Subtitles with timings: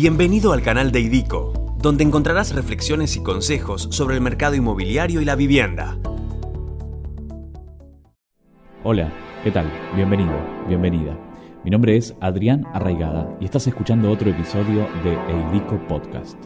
[0.00, 5.24] Bienvenido al canal de IDICO, donde encontrarás reflexiones y consejos sobre el mercado inmobiliario y
[5.24, 5.98] la vivienda.
[8.84, 9.68] Hola, ¿qué tal?
[9.96, 10.38] Bienvenido,
[10.68, 11.18] bienvenida.
[11.64, 15.18] Mi nombre es Adrián Arraigada y estás escuchando otro episodio de
[15.50, 16.38] IDICO Podcast.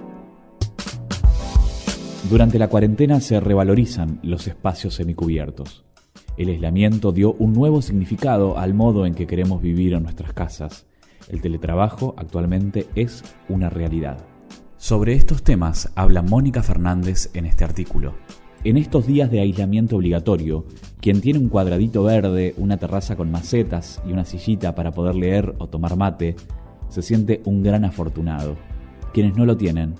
[2.31, 5.85] Durante la cuarentena se revalorizan los espacios semicubiertos.
[6.39, 10.87] El aislamiento dio un nuevo significado al modo en que queremos vivir en nuestras casas
[11.29, 14.19] el teletrabajo actualmente es una realidad.
[14.77, 18.15] Sobre estos temas habla Mónica Fernández en este artículo.
[18.65, 20.65] En estos días de aislamiento obligatorio,
[21.01, 25.55] quien tiene un cuadradito verde, una terraza con macetas y una sillita para poder leer
[25.59, 26.37] o tomar mate,
[26.89, 28.57] se siente un gran afortunado.
[29.13, 29.95] Quienes no lo tienen,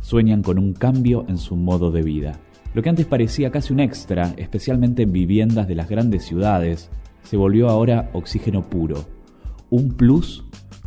[0.00, 2.38] sueñan con un cambio en su modo de vida.
[2.74, 6.90] Lo que antes parecía casi un extra, especialmente en viviendas de las grandes ciudades,
[7.22, 9.13] se volvió ahora oxígeno puro,
[9.74, 10.44] un plus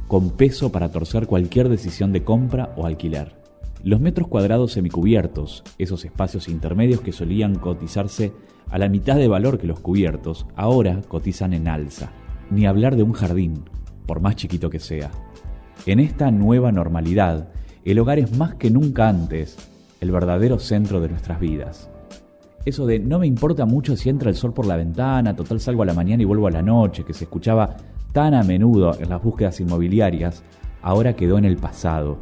[0.08, 3.36] con peso para torcer cualquier decisión de compra o alquiler.
[3.84, 8.32] Los metros cuadrados semicubiertos, esos espacios intermedios que solían cotizarse
[8.70, 12.12] a la mitad de valor que los cubiertos, ahora cotizan en alza.
[12.50, 13.66] Ni hablar de un jardín,
[14.06, 15.12] por más chiquito que sea.
[15.86, 17.50] En esta nueva normalidad,
[17.84, 19.58] el hogar es más que nunca antes
[20.00, 21.90] el verdadero centro de nuestras vidas.
[22.64, 25.84] Eso de no me importa mucho si entra el sol por la ventana, total salgo
[25.84, 27.76] a la mañana y vuelvo a la noche, que se escuchaba
[28.12, 30.44] tan a menudo en las búsquedas inmobiliarias,
[30.82, 32.18] ahora quedó en el pasado.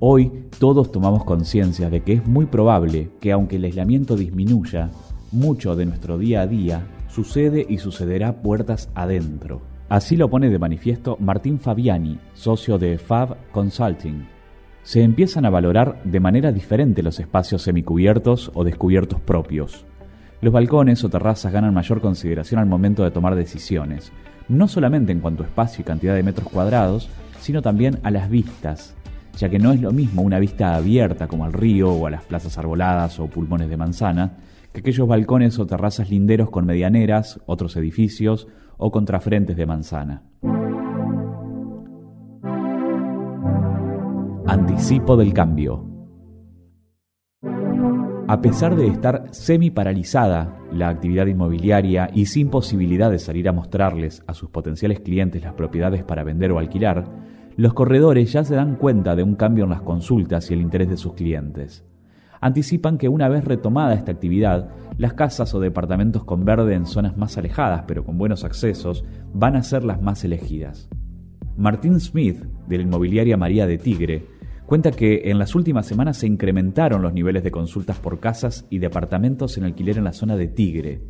[0.00, 4.90] Hoy todos tomamos conciencia de que es muy probable que aunque el aislamiento disminuya,
[5.30, 9.62] mucho de nuestro día a día sucede y sucederá puertas adentro.
[9.88, 14.26] Así lo pone de manifiesto Martín Fabiani, socio de Fab Consulting.
[14.82, 19.84] Se empiezan a valorar de manera diferente los espacios semicubiertos o descubiertos propios.
[20.40, 24.12] Los balcones o terrazas ganan mayor consideración al momento de tomar decisiones,
[24.52, 27.08] no solamente en cuanto a espacio y cantidad de metros cuadrados,
[27.40, 28.94] sino también a las vistas,
[29.38, 32.24] ya que no es lo mismo una vista abierta como al río o a las
[32.24, 34.36] plazas arboladas o pulmones de manzana,
[34.72, 38.46] que aquellos balcones o terrazas linderos con medianeras, otros edificios
[38.76, 40.22] o contrafrentes de manzana.
[44.46, 45.88] Anticipo del cambio.
[48.28, 53.52] A pesar de estar semi paralizada la actividad inmobiliaria y sin posibilidad de salir a
[53.52, 57.04] mostrarles a sus potenciales clientes las propiedades para vender o alquilar,
[57.56, 60.88] los corredores ya se dan cuenta de un cambio en las consultas y el interés
[60.88, 61.84] de sus clientes.
[62.40, 67.16] Anticipan que una vez retomada esta actividad, las casas o departamentos con verde en zonas
[67.16, 70.88] más alejadas pero con buenos accesos van a ser las más elegidas.
[71.56, 74.26] Martín Smith, de la inmobiliaria María de Tigre,
[74.72, 78.78] cuenta que en las últimas semanas se incrementaron los niveles de consultas por casas y
[78.78, 81.02] departamentos en alquiler en la zona de Tigre.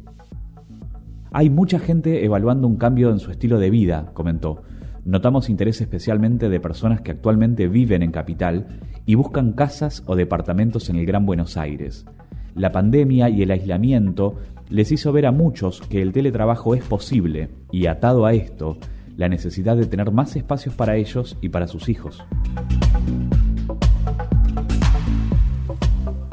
[1.31, 4.63] Hay mucha gente evaluando un cambio en su estilo de vida, comentó.
[5.05, 8.67] Notamos interés especialmente de personas que actualmente viven en capital
[9.07, 12.05] y buscan casas o departamentos en el Gran Buenos Aires.
[12.57, 14.39] La pandemia y el aislamiento
[14.71, 18.79] les hizo ver a muchos que el teletrabajo es posible y atado a esto,
[19.17, 22.25] la necesidad de tener más espacios para ellos y para sus hijos.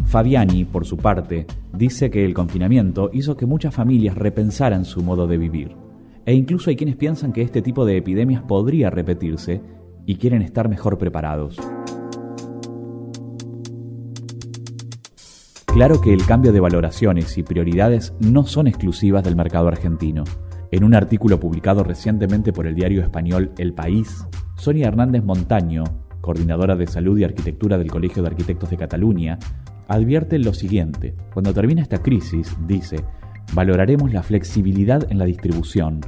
[0.10, 5.28] Fabiani, por su parte, dice que el confinamiento hizo que muchas familias repensaran su modo
[5.28, 5.76] de vivir.
[6.26, 9.62] E incluso hay quienes piensan que este tipo de epidemias podría repetirse
[10.08, 11.58] y quieren estar mejor preparados.
[15.68, 20.24] Claro que el cambio de valoraciones y prioridades no son exclusivas del mercado argentino.
[20.72, 24.26] En un artículo publicado recientemente por el diario español El País,
[24.56, 25.84] Sonia Hernández Montaño,
[26.20, 29.38] coordinadora de salud y arquitectura del Colegio de Arquitectos de Cataluña,
[29.90, 31.16] advierte lo siguiente.
[31.34, 33.04] Cuando termina esta crisis, dice,
[33.54, 36.00] valoraremos la flexibilidad en la distribución,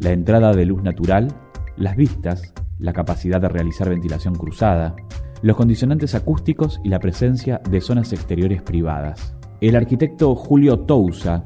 [0.00, 1.28] la entrada de luz natural,
[1.76, 4.94] las vistas, la capacidad de realizar ventilación cruzada,
[5.42, 9.36] los condicionantes acústicos y la presencia de zonas exteriores privadas.
[9.60, 11.44] El arquitecto Julio Tousa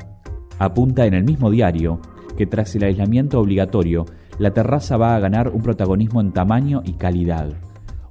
[0.58, 2.00] apunta en el mismo diario
[2.36, 4.06] que tras el aislamiento obligatorio,
[4.38, 7.52] la terraza va a ganar un protagonismo en tamaño y calidad.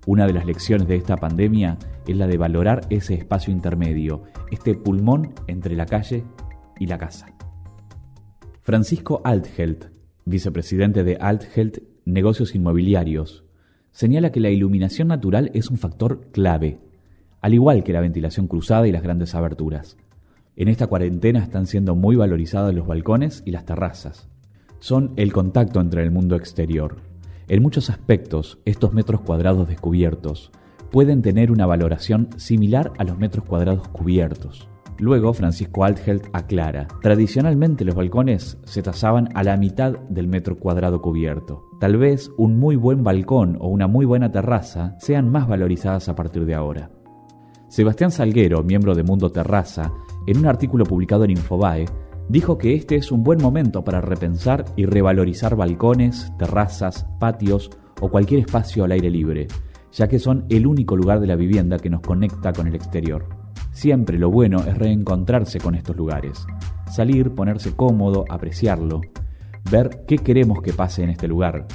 [0.07, 1.77] Una de las lecciones de esta pandemia
[2.07, 6.23] es la de valorar ese espacio intermedio, este pulmón entre la calle
[6.79, 7.27] y la casa.
[8.63, 9.85] Francisco Althelt,
[10.25, 13.43] vicepresidente de Althelt Negocios Inmobiliarios,
[13.91, 16.79] señala que la iluminación natural es un factor clave,
[17.41, 19.97] al igual que la ventilación cruzada y las grandes aberturas.
[20.55, 24.29] En esta cuarentena están siendo muy valorizados los balcones y las terrazas.
[24.79, 27.10] Son el contacto entre el mundo exterior.
[27.51, 30.53] En muchos aspectos, estos metros cuadrados descubiertos
[30.89, 34.69] pueden tener una valoración similar a los metros cuadrados cubiertos.
[34.99, 41.01] Luego, Francisco Althelt aclara, tradicionalmente los balcones se tasaban a la mitad del metro cuadrado
[41.01, 41.65] cubierto.
[41.81, 46.15] Tal vez un muy buen balcón o una muy buena terraza sean más valorizadas a
[46.15, 46.89] partir de ahora.
[47.67, 49.91] Sebastián Salguero, miembro de Mundo Terraza,
[50.25, 51.85] en un artículo publicado en Infobae,
[52.29, 57.69] dijo que este es un buen momento para repensar y revalorizar balcones, terrazas, patios
[57.99, 59.47] o cualquier espacio al aire libre,
[59.91, 63.27] ya que son el único lugar de la vivienda que nos conecta con el exterior.
[63.71, 66.45] Siempre lo bueno es reencontrarse con estos lugares,
[66.89, 69.01] salir, ponerse cómodo, apreciarlo,
[69.71, 71.67] ver qué queremos que pase en este lugar,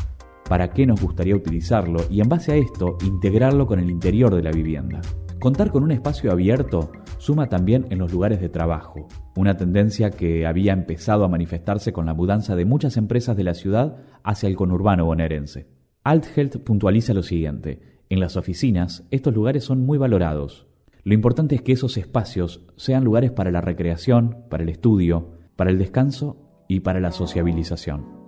[0.49, 4.43] para qué nos gustaría utilizarlo y en base a esto integrarlo con el interior de
[4.43, 5.01] la vivienda.
[5.41, 9.06] Contar con un espacio abierto suma también en los lugares de trabajo,
[9.37, 13.55] una tendencia que había empezado a manifestarse con la mudanza de muchas empresas de la
[13.55, 15.69] ciudad hacia el conurbano bonaerense.
[16.05, 20.67] Althelt puntualiza lo siguiente, en las oficinas estos lugares son muy valorados,
[21.06, 25.71] lo importante es que esos espacios sean lugares para la recreación, para el estudio, para
[25.71, 28.25] el descanso y para la sociabilización.